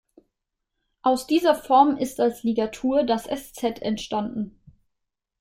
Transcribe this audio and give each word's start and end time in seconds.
Aus 1.03 1.27
dieser 1.27 1.53
Form 1.53 1.95
ist 1.95 2.19
als 2.19 2.41
Ligatur 2.41 3.03
das 3.03 3.25
"ß" 3.27 3.53
entstanden. 3.83 4.59